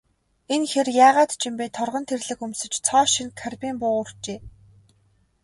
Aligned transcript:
Энэ 0.53 0.67
хэр 0.71 0.87
яагаад 1.07 1.31
ч 1.39 1.41
юм 1.49 1.55
бэ, 1.59 1.65
торгон 1.77 2.03
тэрлэг 2.09 2.39
өмсөж, 2.45 2.73
цоо 2.85 3.03
шинэ 3.13 3.33
карбин 3.39 3.75
буу 3.81 3.95
үүрчээ. 3.99 4.39